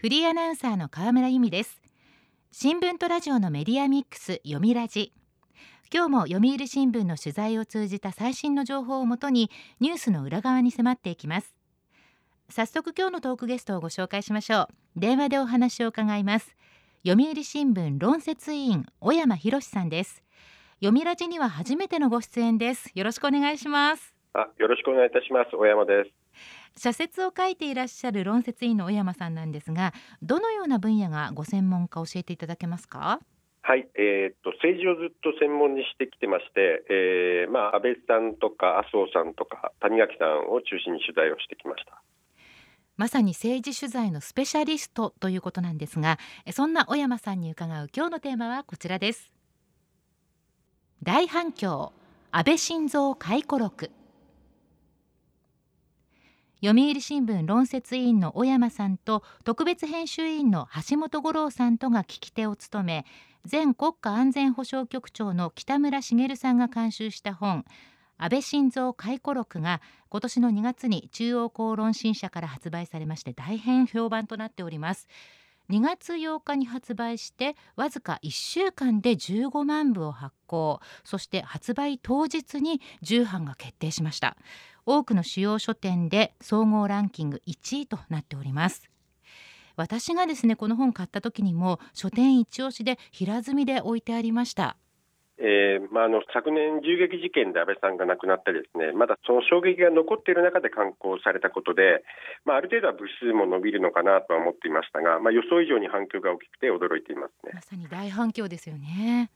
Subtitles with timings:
[0.00, 1.82] フリーアナウンサーの河村由美です。
[2.52, 5.12] 新聞とラジオのメディアミックス読みラジ。
[5.92, 11.54] 今日も読売新聞の取材を通じた最新の情報をもとにニュースの裏側に迫っていきます。
[12.48, 14.68] 早速今日のトークゲストをご紹介しましょう。
[14.96, 16.56] 電話でお話を伺います。
[17.06, 20.22] 読売新聞論説委員小山博さんです。
[20.76, 22.90] 読みラジには初めてのご出演です。
[22.94, 24.14] よろしくお願いします。
[24.32, 25.54] あよろしくお願いいたします。
[25.54, 26.10] 小山です。
[26.76, 29.92] 社説を書いていらっしゃる論説委員の小山さんなんですが
[30.22, 33.20] どのような分野がご専門か教えていただけますか？
[33.62, 42.02] はい、えー、っと政治をずっと専門にしてきてまして、えー、まあ安倍さんとか麻生さんとか谷垣さんを中心に取材をしてきました。
[42.96, 46.18] まさに政治取材のスペシャリストということなんですが
[46.52, 49.32] そんな小山さんに伺う今日のテーマはこちらです。
[51.02, 51.92] 大反響
[52.30, 53.90] 安倍晋三回顧録
[56.62, 63.06] 読売新聞論説委員の小山さんと特別編集委員の橋本五郎さんとが聞き手を務め
[63.50, 67.64] 前国家安全保障局長の北村茂さんが監修した本
[68.18, 69.80] 安倍晋三回顧録が
[70.10, 75.08] 今年の2月に中央公論新社から発売されまして大変評判となっております。
[75.70, 80.80] 2月8日に発売してわずか1週間で15万部を発行。
[81.04, 84.36] そして発売当日に重版が決定しました。
[84.84, 88.90] 多くの主要書店で総合ランキング1位となっております。
[89.76, 94.76] 私がですねこの本買った時にも書店一押しで平積みで置いてありました。
[95.40, 102.04] えーまあ、あの昨年、銃撃事件で安倍さんが亡くなってですねまだその衝撃が残っている中で刊行されたことで、
[102.44, 107.56] まあ、ある程度は部数も伸びるのかなとは思っていましたが、まあ、予想以上に反響が大きくて驚いていますね。
[107.56, 109.32] まさに大反響ですよね。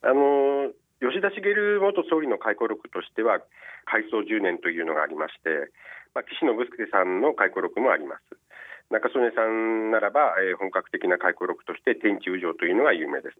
[0.00, 0.72] あの
[1.04, 1.44] 吉田茂
[1.84, 3.44] 元総理の回顧録としては
[3.84, 5.68] 改装10年というのがありまして、
[6.16, 8.24] まあ、岸信介さんの回顧録もあります。
[8.88, 13.36] 中曽根さんならば、えー、本格的な回顧録として天地宇上というのが有名です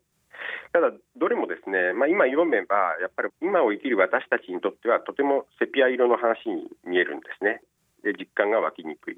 [0.77, 7.65] ただどれもですね、まあ、今読めばやっぱり今を生きる私たちにとってはとてもセピア色の話に見えるんですね。
[8.05, 9.17] で実感が湧きにくい、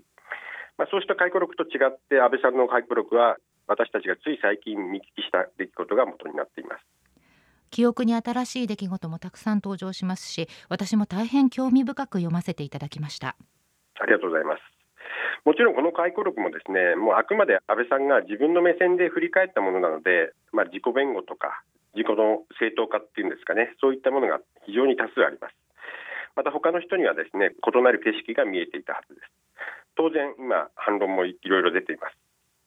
[0.78, 6.86] まあ、そうした回顧録と違って安倍さんの回顧録は私たちがつい最近見聞きした出来事が元になっています。
[7.74, 13.34] 記憶に新しい出来事もたくさん登場しますし私も大変興味深く読ませていただきました。
[13.98, 14.77] ありがとうございます
[15.48, 21.64] もちろんこの回顧録もですねもうあくまで安倍さんが自分の目線で振り返ったものなので、まあ、自己弁護とか
[21.96, 25.56] 自己の正当化っていうんですかねそういったものが非常に多数あります。
[26.36, 29.32] また他の人にはですね異なる景色が見えていたはずです。
[29.96, 32.20] 当然今反論もいろいろ出ています。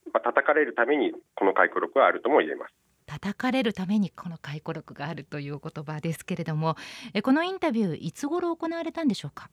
[0.09, 2.73] まあ、叩かれるためにこの回顧録はあるとも言えます。
[3.05, 6.73] 叩かれるためにこの回顧録があるという言葉ですけれども
[7.13, 9.51] えこのインタビューいつ頃行われたんでしょうか？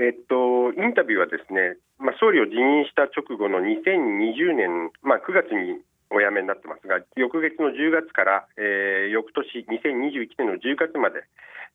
[0.00, 5.76] えっと、インタビューはですね、まあ、総理を辞任した直後の2020年、まあ、9月に
[6.08, 11.20] お辞めになってますが、翌月の10月から、えー、翌年2021年の10月まで、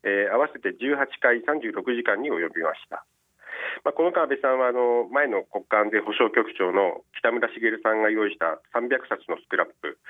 [0.01, 3.05] えー、合わせて18回36時間に及びました。
[3.85, 10.01] まあ、この間、安倍さんはあの前の国家安全保障局長の北村茂さんが用意した300冊のスクラップ、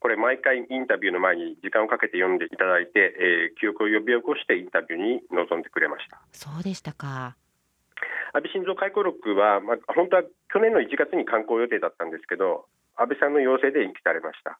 [0.00, 7.40] これ、毎回インタビューの前に時間をかけて読んでいただいて、えー、記憶を呼び起こしてインタビューに臨んでくれましたそうでしたか。
[8.32, 12.64] 安倍晋三回顧録は、まあ、本当は去年の1月に刊行予定だったんですけど、
[12.96, 14.58] 安倍さんの要請で延期されました。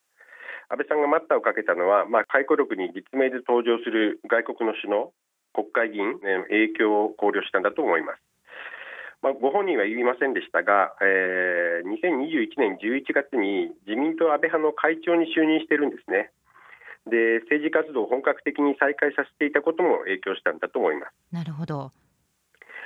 [0.68, 5.12] 安倍さんが待ったをかけたのは、まあ、回顧録に実名で登場する外国の首脳、
[5.56, 8.20] 国会議員の影響を考慮したんだと思います。
[9.22, 16.30] まあ、ご本人は言いませんでしたが、えー、2021年11月に自民党安倍派の会長に就任してるんですね。
[17.06, 21.14] で政治活動を本格的に再開させていたことも影響したんだと思います。
[21.32, 21.90] なるほど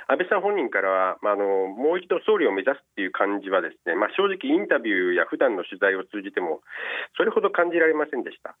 [0.07, 6.63] 安倍さん本人からは、まあ、あのもう一度総理を目指すという感じはですね、まあ、正直インタビューや普段の取材を通じても
[7.19, 8.55] それほど感じられませんでした。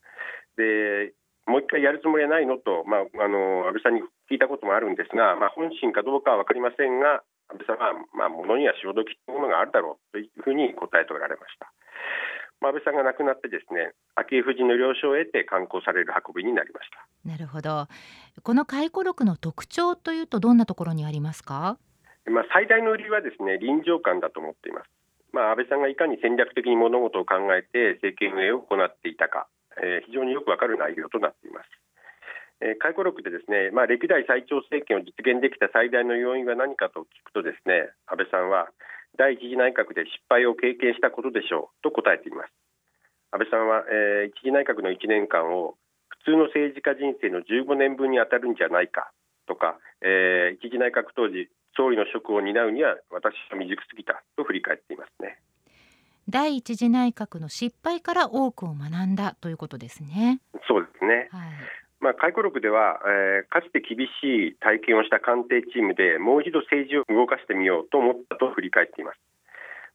[0.59, 1.15] で
[1.47, 11.71] もう一回やるつもりはないのと、まあ、あの安倍さんに聞いたこともあるんですが、まあ、本心かどうかは分かりませんが安倍さんは、まあ、ものには潮時というものがあるだろうというふうに答えておられました。
[12.61, 17.05] まあ、安倍さんが亡くなってですね昭恵夫人の了承を得て刊行される運びになりました。
[17.27, 17.87] なるほど。
[18.41, 21.77] この回顧録の特徴というとどんなところにありますか、
[22.25, 24.89] まあ、最大の売りはですね臨場感だと思っています。
[25.33, 31.69] まあ、安倍さんがいかに戦略的に物事を考えて政権運営を行っていたか、えー、非常によくわかる内容となっています。
[32.59, 38.73] えー、回顧録でですね、まあ、歴代最長政権を実現できた最大の要因は何かと聞くとですね安倍さんは
[39.17, 42.53] 第一次内閣で失敗を経験したことでしょうと答えています。
[43.33, 45.75] 安倍さんは、えー、一次内閣の1年間を
[46.23, 49.11] 普通の政治家人生の15年分に当たるんじゃないか
[49.47, 55.41] とか、えー、一次内閣当時総理の職を担うには私は未熟すぎたと振り返っていますね。
[56.29, 60.41] 第一次内閣の失敗から多くを学んだということですね。
[60.67, 61.49] そうですね、はい
[61.99, 69.19] まあ、回顧録では、えー、かつて厳しい体験をした官邸チームでもう一度政治を動かしてみようと思ったと振り返っています。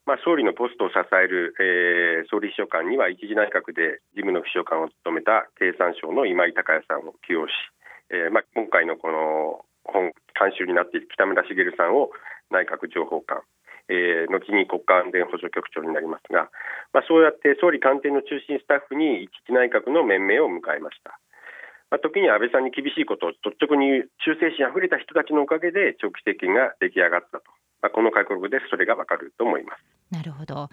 [0.02, 7.54] まあ、総理のポストを支える、えー、総理秘書官には一次内閣で事務の秘書官を務めた経産省の今井隆也さんを起用し、
[8.10, 12.10] えーまあ、今回のこの本監修になっている北村茂さんを
[12.50, 13.46] 内閣情報官、
[13.86, 16.50] えー、後に国家安全保障局長になりますが、
[16.90, 21.14] まあ、そうやって総理官邸の中心スタッフに一次内閣の面々を迎えました。
[21.92, 27.44] まあ、時に安倍さんに厳しいことを率直に言う忠誠心あふれた人たちのおかげで長期政権が出来上がったと、
[27.84, 29.84] まあ、この回顧録でそれがわかると思います。
[30.08, 30.72] なるほど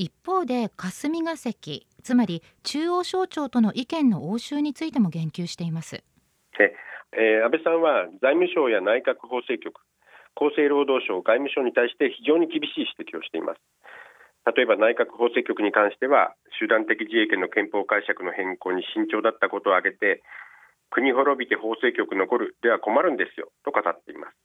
[0.00, 6.02] 一方で霞が関つまり中央省庁との意見の応酬についても言及しています。
[6.58, 6.72] え
[7.12, 9.76] えー、安倍さんは財務省や内閣法制局
[10.34, 13.60] 厚生労働省外務省に対して非常に厳しい指摘をしています。
[14.56, 20.22] 例えば内閣法制局に関しては集団的自衛権の憲法解釈の変更に慎重だったことを挙げて
[20.90, 24.36] 国滅びて法制局残るでは困るんですよと語っています。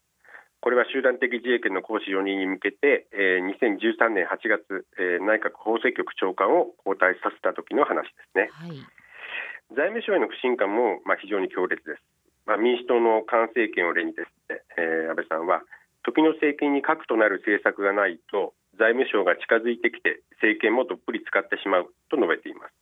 [0.63, 8.79] これは集団的自衛権の行使容認に向けて、えー、2013年8月、えー、内閣法制局長官を交代させた時の話ですね、はい、
[9.75, 12.03] 財務省への不信感も、まあ、非常に強烈です、
[12.47, 15.67] まあ、民主党の菅政権を例にですね、えー、安倍さんは
[16.07, 22.73] 時の政権に核となる政策がないと財務省が近づいてきて政権もどっぷり使ってしまうと述べています。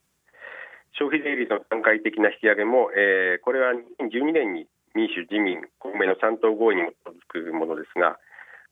[0.99, 3.71] 消費税率の段階的な引き上げも、えー、これは
[4.03, 8.19] 2012年に民主、自民、公明の3党合意に基づくものですが、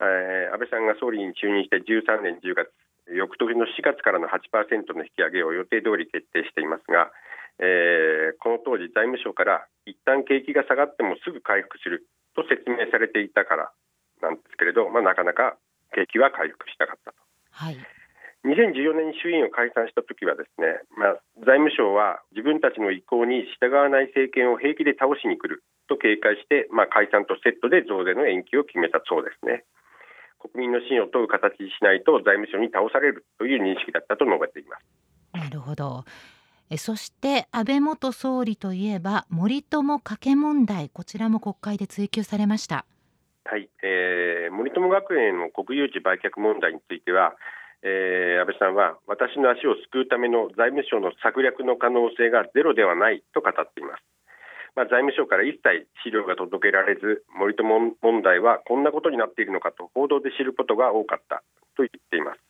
[0.00, 2.68] えー、安倍さんが総理に就任して13年10月
[3.10, 7.10] 翌年の4月からの8%の引き上げを予定通り決定していますが、
[7.58, 12.06] えー、この当時、財務省から一旦景気が下がってもすぐ回復する
[12.36, 13.72] と説明されていたから
[14.22, 15.58] なんですけれど、まあ、なかなか
[15.90, 17.18] 景気は回復しなかったと。
[17.50, 17.78] はい。
[18.44, 29.64] 2014年に衆院を解散した時はですね、まあ、財務省は自分たちの意向に従わない政権を平気で倒しに来ると警戒して、まあ、解散とセットで増税の延期を決めたそうですね。
[30.40, 34.88] 国民の信を問う形にしないと財務省に倒されるという認識だったと述べています。
[35.36, 36.04] なるほど。
[36.70, 42.86] えそして安倍元総理といえば森友加計問題こちらも国会で追及されました
[43.44, 47.34] はい、えー、森友学園の国有地売却問題については、
[47.82, 54.04] えー、安倍さんは私の足を救うための財務省の策略の可能性がゼロではないと語っています。
[54.76, 61.42] まあ、財務省から一切資料が届けられず、森友問題はこんなことになっているのかと報道で知ることが多かった
[61.74, 62.40] と言っています。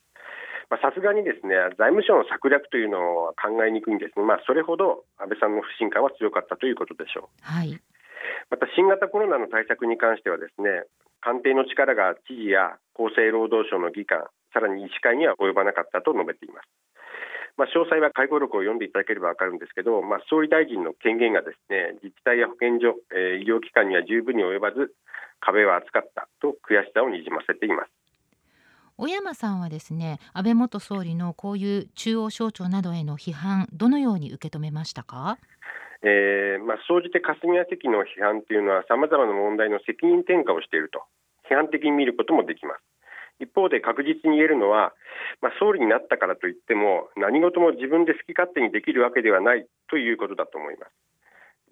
[0.79, 7.43] さすがにですね財務省の策略というのは考えにくいんですが、まあ、それほど安倍さんの不信感は強かったということでしょう。
[7.43, 7.81] はい
[8.51, 10.85] また新型コロナの対策に関してはですね
[11.21, 16.69] 官邸の力が知事や厚生労働省の議官さらに医師会には及ばなかったと述べています。
[17.57, 24.95] まあ、詳細は介護録を読んでいただければ分かるんですけど、まあ、総理大臣の権限がですね自治体や保健所、えー、医療機関には十分に及ばず
[25.41, 27.91] 壁は厚かったと悔しさをにじませています
[28.97, 35.39] 小山さんはですね安倍元総理のこういう中央省庁などへの批判どのように受け止めましたか？
[36.03, 41.05] えーまあ、総じて霞が関の批判というのはさまざまな問題の責任転嫁をしていると
[41.45, 42.81] 批判的に見ることもできます。
[43.41, 44.93] 一方で確実に言えるのは、
[45.41, 50.93] まあ、総理になったからといっても何事も自分で好き勝手にできるわけではないということだと思います。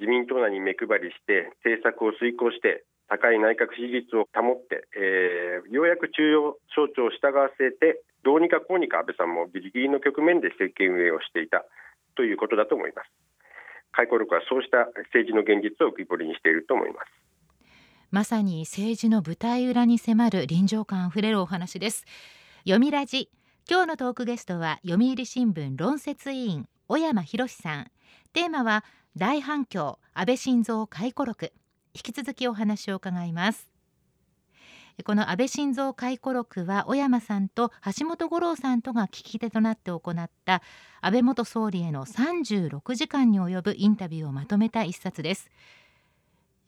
[0.01, 11.65] 自民党内に目配りして政策を遂行して高い内閣支持率を保って、えー、ようやく中央省庁を従わせてどうにかこうにか安倍さんもギリギリの局面で政権運営をしていた
[12.17, 13.28] ということだと思います。
[13.93, 17.07] 回顧録はそうした政治の現実を浮き彫りにしていると思います。
[18.11, 22.05] まさに政治の舞台裏に迫る臨場感あふれるお話です。
[22.61, 23.31] 読みラジ。
[23.69, 27.91] 今日のトークゲストは読売新聞論説委員小山博さん。
[28.33, 31.53] テーマは大反響安倍晋三回顧録。
[31.95, 33.78] 引き続きお話を伺います。
[35.05, 40.61] この安倍晋三回顧録は小山さんと橋本五郎さんとが聞き手となって行った
[41.01, 45.51] 安倍元総理への36時間に及ぶインタビューをまとめた一冊です。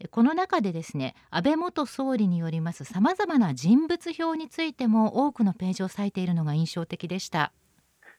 [0.09, 7.51] この中でですね安倍元総理によりますさまざまな人物表についても多くのページを割いているのが印象的でした。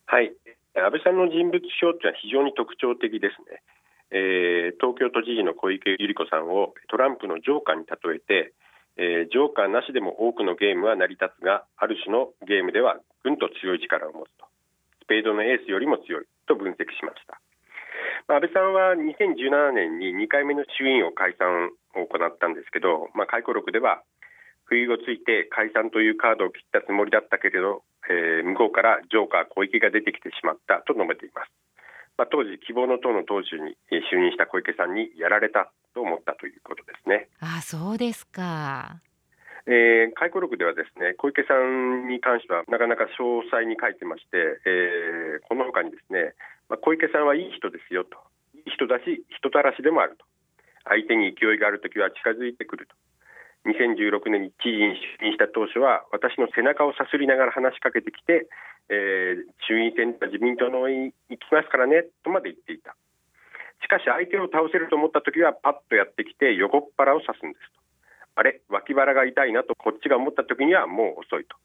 [0.07, 0.33] はい。
[0.75, 3.63] 安倍さんの人物表というのは非常に特徴的ですね、
[4.11, 8.53] えー、東京都知事の小池百合子さんをトランプのジョーカーに例えて
[8.97, 14.47] えー、ジョーカーなしでも多くのゲームは成り立つがある種のゲームではぐんと強い力を持つと
[15.03, 17.41] スペードのエースよりも強いと分析しました、
[18.29, 24.03] まあ、安倍さんは2017年に2回目の衆院を解散を行ったんですけど、まあ、回顧録では
[24.65, 31.62] 不意をついて解散というカードを切ったつもりだったけれど、えー、向こうからジョーカー小池が出てきてしまったと述べています。
[32.23, 37.27] まあ、当時、希望の党の党首に就任した小池さんにやられたと思ったということですね。
[37.43, 39.03] あそうですか。
[39.67, 46.35] えー、回顧録ではですね小池さんに関してはなかなか詳細に書いてまして、えー、このほかにですね、
[46.69, 48.19] まあ、小池さんはいい人ですよと
[48.59, 50.27] いい人だし人たらしでもあると
[50.83, 52.95] 相手に勢いがあるときは近づいてくると
[53.67, 58.49] 2016年に知事に就任した当初は私の背中をさすりながら話しかけてきて、
[58.91, 62.97] えー、衆院選で自民党の行きますからねとまで言っていた。
[63.83, 67.83] しかし相手を倒せると思ったときはパッとやってきて横っ腹を刺すんですと。
[68.35, 71.57] あれ脇腹が痛いなとこっちが思ったときにはもう遅いと。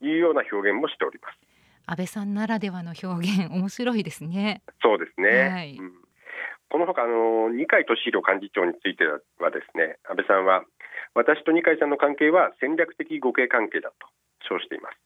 [0.00, 1.38] いうような表現もしております。
[1.86, 4.62] 安倍さんならではの表現面白いですね。
[4.82, 5.92] そうですね、はい、うん。
[6.68, 10.64] このほかあの二階俊博幹事長についてはですね安倍さんは
[11.14, 14.08] 私と二階さんの関係は戦略的互恵関係だと
[14.48, 14.98] 称しています、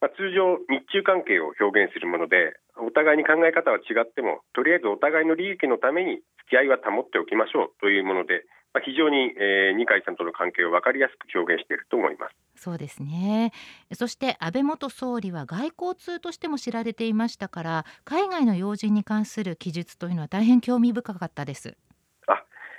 [0.00, 12.34] まあ、通常日中関係を表現するものでお互いに考え方は違ってもとりあえずお互いの利益のために付き合いは保っておきましょうというものでまあ、非常に、えー、二階さんとの関係を分かりやすく表現していると思います。
[12.54, 13.52] そうですね。
[13.94, 21.76] そして安倍元総理は外交通としても知られていましたから海外の要人に関する記述というのは大変興味深かったです、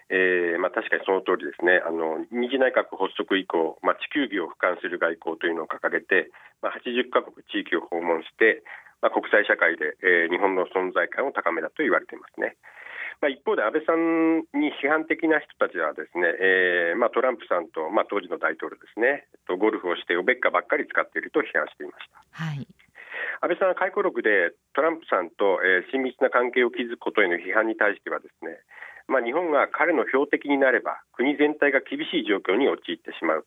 [0.10, 8.64] えーまあ、確かにその通りですねあの二次内閣発足以降、まあ、地球儀を俯瞰する外交というのを掲げて、まあ、80カ国地域を訪問して
[9.02, 12.56] まあ、国際社会で、えー、日本の存在感を高めたと言われていますね。
[13.20, 22.44] まあ、一方で安倍さんに批判的な人たちはですね、えーまあ、トランプさんと、まあ、当時の大統領ですねとゴルフをしておべっかばっかり使っていると批判していました。
[22.44, 22.68] はい
[23.42, 28.60] 安倍さんは回顧録でトランプさんと、えー、親密な関係を築くことへの批判に対してはですね、
[29.10, 33.46] まあ、日本が彼の標的になれば国全体が厳しい状況に陥ってしまう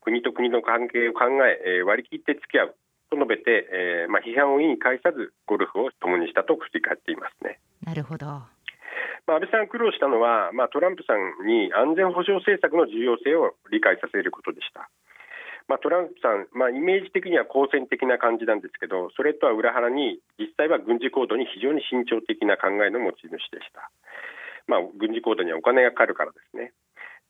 [0.00, 2.74] 国と国の関係を考ええー、割り切って付き合う
[3.12, 7.60] と述べて、えーまあ、批判を意に介さずゴルフを共にしたと振り返っていますね。
[7.84, 8.26] なるほど
[9.26, 14.88] まあ、安倍さんが苦労したのは、まあ、トランプさんに安全保障政策の重要性を理解させることでした。
[15.68, 23.86] まあ、トランプさん、まあ、イメージ的には好戦的な感じなんですけど、それとは裏腹に、実際は軍事行動に非常に慎重的な考えの持ち主でした。
[24.66, 26.72] まあ、軍事行動にはお金がかかるからですね。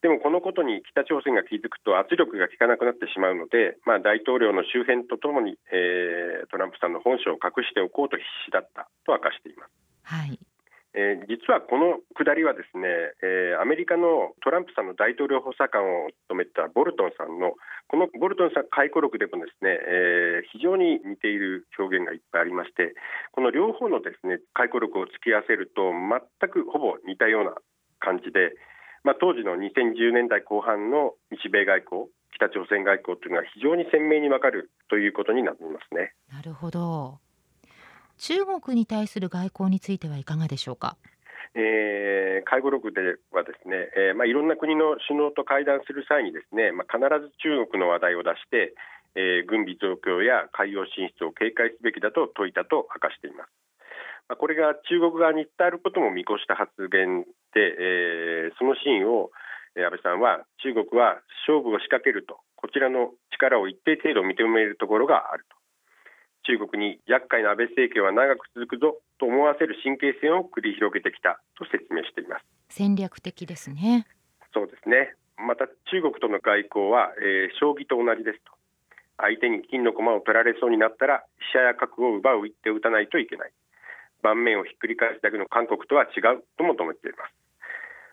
[0.02, 9.72] でもこのことに北朝鮮が気づくと圧力が効かなくなってしまうので、まあ、大統領の周辺とともに、えー、トランプさんの本性を隠しておこうと必死だったと明かしています。
[10.04, 10.50] はい
[10.94, 12.88] えー、実はこのくだりはですね、
[13.23, 17.54] えー、アメリカのトランプさんの大統領補佐官を務めたボルトンさんの
[17.87, 22.94] このボルトンさん回顧録でもですね、えー、非常に似ている表現がいっぱいありまして
[23.30, 27.54] この両方のですね回顧録を突き合わせると全くほぼ似たような
[28.02, 28.59] 感じで、
[29.06, 36.14] まあ、当時の2010年代後半の日米外交北朝鮮外交というのは非常に鮮明にわかるということになりますね。
[36.32, 37.20] なるほど
[38.20, 40.96] 中国に対する外交についてはいかがでしょうか？
[41.56, 48.76] えー、介護録ではですね、えーまあ、いろんな国の首脳と会談する際にですね、まあ、必ず中国の話題を出して、
[49.16, 53.50] えー、軍備増強や海洋進出を警戒すべきだと説いたと明かしています。
[54.28, 57.24] まあ、これが中国側に伝えることも見越した発言
[57.56, 59.32] で、えー、そのシーンを
[59.74, 65.56] 安倍さんは中国は勝負を仕掛けるとこちらの力を一定程度認めるところがあると
[66.50, 72.45] 中国に厄介な安倍政権は長く続くぞと思わせる神経戦を繰り広げてきたと説明しています。
[72.69, 74.11] 戦略的ですね。
[74.52, 75.14] そうですね。
[75.38, 78.50] また中国との外交は、えー、将棋と同じですと。
[79.23, 83.52] 相手に金の駒を取られそうになったら飛車や角を奪う一手を打たないといけない。
[84.23, 87.33] 盤面をひっくり返すだけの韓国とは違うとも述べています、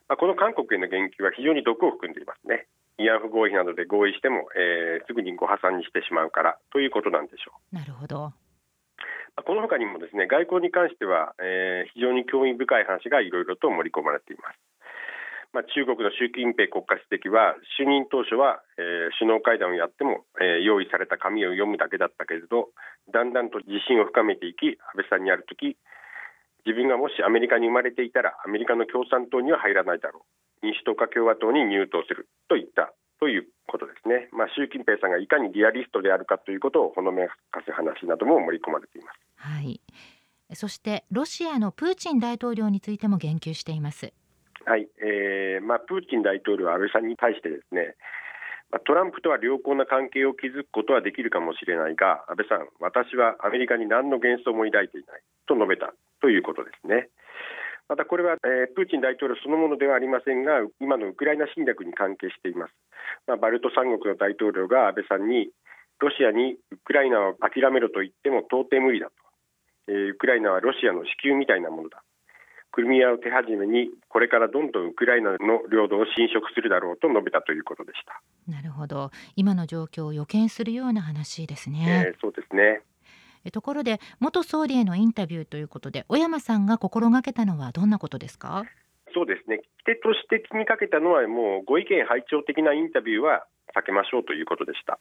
[0.10, 2.67] まあ、この韓国への言及は非常に毒を含んでいますね
[2.98, 7.75] 慰安婦合意などで合意しても、えー、すぐにご破産にしてしまうからということなんでしょう。
[7.75, 8.34] なるほど。
[9.46, 14.58] この他にもですね外交に関しては、えー、非常に興味深い話がいろいろと盛り込まれています。
[15.54, 22.70] まあ、中国の習近平国家主席は就任当初は、えー、首脳会談をやっても、えー、用意された紙を読むだけだったけれど
[23.13, 25.77] だんだんと自信を深めていき安倍さんにある時
[26.66, 37.33] 自分がもしアメリカに生まれていたらアメリカの共産党には入らないだろう民主党か共和党に入党するといったということですね、まあ、習近平さんがいかにリアリストであるかということをほのめか
[37.65, 39.19] す話なども盛り込まれています。
[39.35, 39.81] はい
[40.53, 44.13] そしてロシアのプーチン大統領についても言及しています。
[44.63, 47.95] はい、えーまあ、プーチン大統領は安倍さんに対してですね
[48.85, 57.07] トランプとは良好な関係を築くことはできるかもしれないが安倍さん、私はアメリカに何の幻想も抱いていないと述べたということですね。
[57.89, 62.74] またこれは、えー、プーチン大統領そのものではありませんが今のウクライナ侵略に関係しています、
[63.27, 65.50] まあ、バルト三国の大統領が安倍さんに
[66.00, 69.13] ロシアにウクライナを諦めろと言っても到底無理だと、
[69.88, 72.03] えー、ウクライナはロシアの子宮みたいなものだ。
[72.77, 78.22] クリミアを手始めにこれからどんどんウクライナの領土を侵食するだろうと述べたということでした。
[78.48, 79.10] なるほど。
[79.36, 82.82] 今の状況を予見するような話ですね、えー、そうですね
[83.51, 88.65] ところで元総理へのインタビューということで小山さんが心がけたのはどんなことですか？
[89.13, 95.00] そうですね規定として気にかけたのはもうご意見拝聴的なインタビューは避けましょうということでした。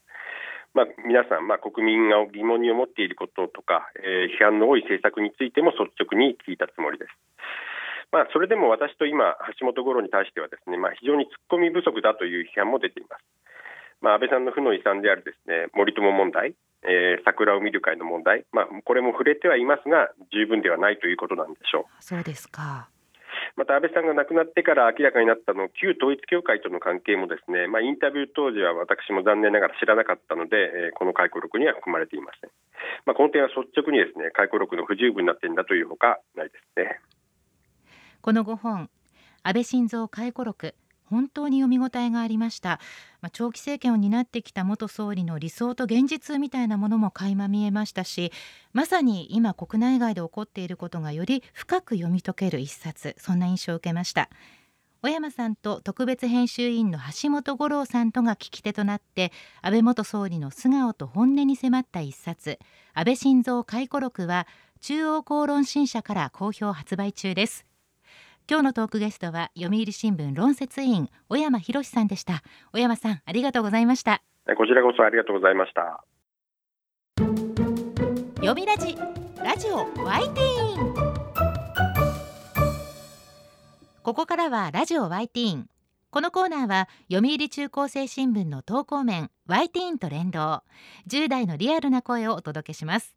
[0.74, 7.10] まあ、皆さん、まあ、国民が疑問に思っていることとか、えー、批判の多い政策についても率直に聞いたつもりです。
[8.12, 13.24] まあ、それでも私と今、橋本五郎に対してはですね、まあ、非常に突っ込み不足だという批判も出ています。
[14.02, 16.52] まあ、安倍さんの負の遺産であるですね森友問題、
[16.86, 22.02] えー、桜を見る会の問題、まあ、これも触れてはいますが十分ではないということなんでしょう。
[22.02, 22.88] そうですか。
[23.56, 32.50] また安倍さんが亡くなってから明らかになったの旧統一教会との関係もですね、まあ、インタビュー当時は私も残念ながら知らなかったので、えー、この回顧録には含まれていません、
[33.04, 37.00] まあ、この点は率直にですね回顧録の不十分な点だというほかないですね。
[38.20, 38.90] この5本
[39.42, 40.74] 安倍晋三回顧録
[41.08, 42.80] 本当に読み応えがありました、
[43.26, 48.30] まあ、長期政権を担ってきた元総理の理想と現実みたいなものも垣間見えましたし
[48.72, 54.30] まさに今国内外で起こっていることがより深く読み解ける一冊そんな印象を受けました。
[55.02, 62.60] 小山さんと特別編集員の橋本五郎さんとが聞き手となって安倍元総理の素顔と本音に迫った一冊
[62.94, 64.46] 安倍晋三回顧録は
[64.80, 67.66] 中央公論新社から好評発売中です。
[68.48, 72.44] 今日のトークゲストは読売新聞論説委員小山博さんでした。
[72.72, 74.22] 小山さんありがとうございました。
[74.56, 76.04] こちらこそありがとうございました。
[78.36, 78.96] 読みラジ
[79.42, 80.94] ラジオワイティーン。
[84.04, 85.66] ここからはラジオワイティーン。
[86.10, 90.62] このコーナーは読売中高生新聞の投稿面ワイティーンと連動。
[91.08, 93.16] 10代のリアルな声をお届けします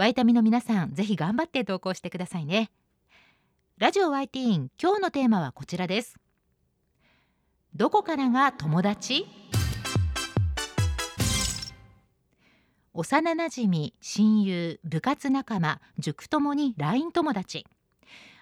[0.00, 2.70] ワイタミの皆さんぜひ頑張って投稿してくださいね。
[3.76, 6.16] ラジオワイティーン今日のテーマはこちらです。
[7.74, 9.26] どこからが友達？
[12.94, 17.66] 幼なじみ親友部活仲間塾ともに LINE 友達。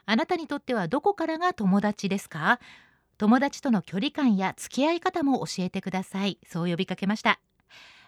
[0.07, 2.61] あなたにとってはどこからが友達ですか？
[3.17, 6.39] 友達との距離感や付き合い方も教えてください。
[6.47, 7.41] そう呼びかけました。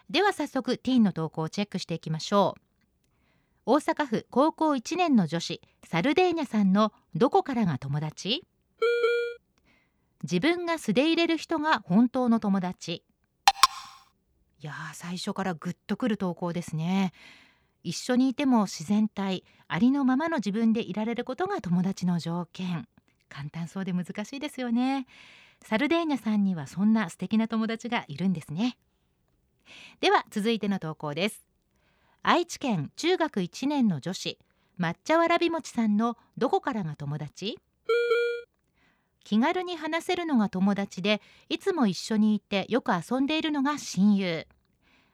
[0.09, 2.61] では早速ティーンの投稿をチェックしていきましょう。
[3.63, 8.43] 大阪府高校1年の女子サルデーニャさんのどこからが友達？
[10.23, 13.03] 自分が素で入れる人が本当の友達。
[14.63, 17.13] いや最初からグッとくる投稿ですね。
[17.83, 22.87] 一緒にいても自然体ありのままの自分でいられることが友達の条件。
[23.29, 25.05] 簡単そうで難しいですよね。
[25.63, 28.77] サルデーニャさんにはそんな素敵な友達がいるんですね。
[29.99, 31.43] では続いての投稿です。
[32.23, 34.37] 愛知県中学1年の女子
[34.79, 37.57] 抹茶わらび餅さんのどこからが友達？
[39.23, 44.45] 気軽に話せるのが友達でいつも一緒にいてよく遊んでいるのが親友。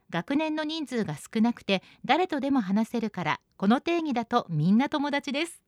[0.10, 5.62] 学年の人数が少なくて誰とでも話せるからこの定義だとみんな友達です。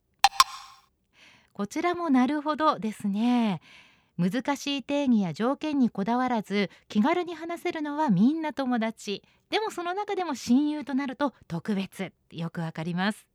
[1.54, 3.62] こちらもなるほどですね。
[4.18, 9.22] 難しい定義や条件にこだわらず気軽に話せるのはみんな友達。
[9.50, 13.26] でもその中でも親友となると特別よくわかります。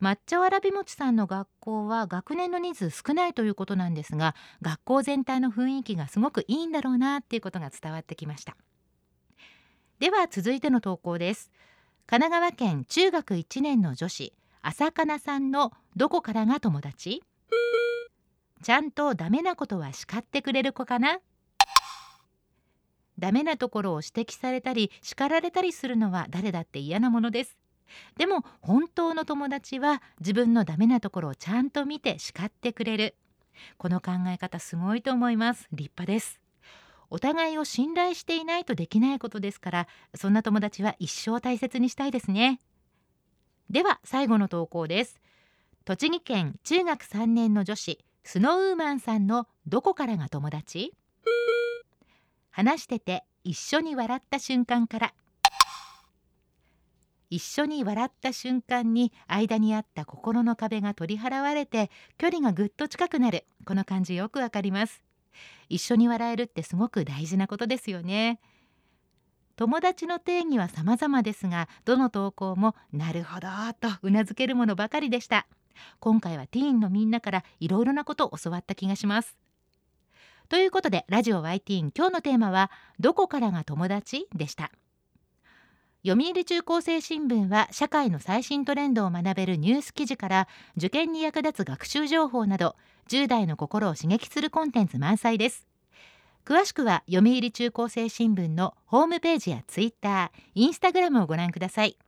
[0.00, 8.56] 抹茶わらび餅さんの学校は学年の人数少ないということなんですが学校全体の雰囲気がすごくいいんだろうなっていうことが伝わってきました。
[10.00, 11.50] では続いての投稿です。
[12.06, 17.22] 神奈川県中学1年の女子朝かなさんのどこからが友達？
[18.62, 21.18] ちゃんとダメなことは叱ってくれる子かな？
[23.18, 27.56] ダメなところを指摘されたり叱られたりするのは誰だって嫌なものです。
[28.16, 33.14] でも本当の友達は自分のダメなところをちゃんと見て叱ってくれる。
[33.78, 35.68] この考え方すごいと思います。
[35.70, 36.40] 立派です。
[37.10, 42.60] お互いを信頼していないとできないことですからそんな友達は一生大切にしたいですね。
[43.70, 45.20] では最後の投稿です。
[45.84, 50.94] 栃木県中学3年の女子スノーウーマンさんのどこからが友達？
[52.54, 55.14] 話してて一緒に笑った瞬間から。
[57.30, 63.44] 一緒に笑った瞬間に間にあった心の壁が取り払われて距離がぐっと近くなる。
[63.66, 65.02] この感じよくわかります。
[65.68, 68.38] 一緒に笑えるってすごく大事なことですよね。
[69.56, 73.48] 友達の定義は様々ですがどの投稿もなるほど
[73.80, 75.48] とうなずけるものばかりでした。
[75.98, 79.36] 今回はティーンのみんなからいろいろなことを教わった気がします。
[80.54, 84.28] ということでラジオ Y ティーン今日のテーマはどこからが友達？
[84.36, 84.70] でした。
[86.06, 92.76] 読売中高生新聞は社会の最新トレンドを学べるニュース記事から受験に役立つ学習情報など
[93.08, 95.66] 10代の心を刺激するコンテンツ満載です。
[96.44, 101.98] 詳しくは読売中高生新聞のホームページやツイッター、インスタグラムをご覧ください。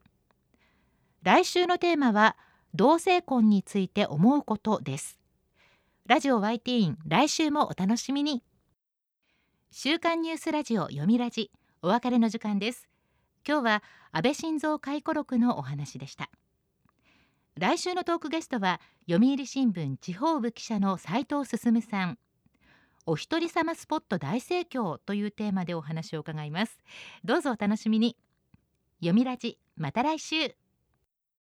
[1.24, 2.36] 来週のテーマは
[2.74, 5.18] 同性婚について思うことです。
[6.06, 8.40] ラジオ YT ティーン来週もお楽しみに。
[9.72, 11.50] 週刊ニュースラジオ読みラジ
[11.82, 12.86] お別れの時間です。
[13.44, 16.30] 今日は安倍晋三回顧録のお話でした。
[17.56, 22.18] 来週のトークゲストは読売新聞地方部記者の斉藤進さん。
[23.04, 26.78] お一人様スポット大盛況というテーマでお話を伺います。
[27.24, 28.16] どうぞお楽しみに。
[29.00, 30.54] 読みラジまた来週。